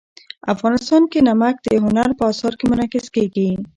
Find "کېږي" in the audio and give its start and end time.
3.15-3.49